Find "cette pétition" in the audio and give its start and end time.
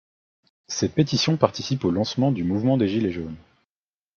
0.67-1.37